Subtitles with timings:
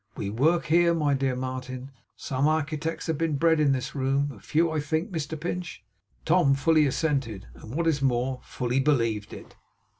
[0.17, 1.91] We work here, my dear Martin.
[2.15, 5.83] Some architects have been bred in this room; a few, I think, Mr Pinch?'
[6.25, 9.55] Tom fully assented; and, what is more, fully believed it.